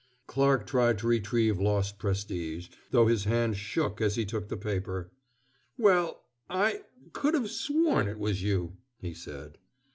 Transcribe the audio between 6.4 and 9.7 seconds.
I could have sworn it was you!" he said.